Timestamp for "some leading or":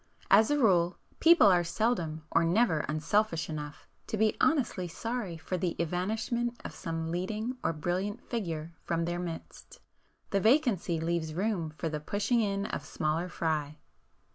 6.73-7.71